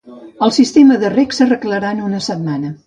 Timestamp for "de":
1.03-1.11